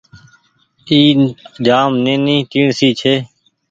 اي 0.91 0.99
جآم 1.65 1.91
نيني 2.05 2.37
ٽيڻسي 2.51 2.89
ڇي۔ 2.99 3.15